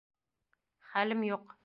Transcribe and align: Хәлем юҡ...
Хәлем 0.95 1.23
юҡ... 1.31 1.59